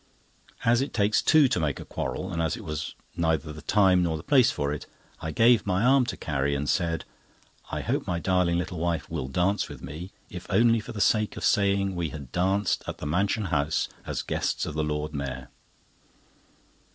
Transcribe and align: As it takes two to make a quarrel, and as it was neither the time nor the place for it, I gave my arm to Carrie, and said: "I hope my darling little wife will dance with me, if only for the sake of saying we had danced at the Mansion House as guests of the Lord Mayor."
As 0.65 0.81
it 0.81 0.95
takes 0.95 1.21
two 1.21 1.47
to 1.47 1.59
make 1.59 1.79
a 1.79 1.85
quarrel, 1.85 2.33
and 2.33 2.41
as 2.41 2.57
it 2.57 2.63
was 2.65 2.95
neither 3.15 3.53
the 3.53 3.61
time 3.61 4.01
nor 4.01 4.17
the 4.17 4.23
place 4.23 4.49
for 4.49 4.73
it, 4.73 4.87
I 5.19 5.29
gave 5.29 5.67
my 5.67 5.83
arm 5.83 6.07
to 6.07 6.17
Carrie, 6.17 6.55
and 6.55 6.67
said: 6.67 7.05
"I 7.71 7.81
hope 7.81 8.07
my 8.07 8.17
darling 8.17 8.57
little 8.57 8.79
wife 8.79 9.07
will 9.11 9.27
dance 9.27 9.69
with 9.69 9.83
me, 9.83 10.09
if 10.27 10.47
only 10.49 10.79
for 10.79 10.91
the 10.91 11.01
sake 11.01 11.37
of 11.37 11.43
saying 11.45 11.95
we 11.95 12.09
had 12.09 12.31
danced 12.31 12.83
at 12.87 12.97
the 12.97 13.05
Mansion 13.05 13.45
House 13.53 13.89
as 14.03 14.23
guests 14.23 14.65
of 14.65 14.73
the 14.73 14.83
Lord 14.83 15.13
Mayor." 15.13 15.49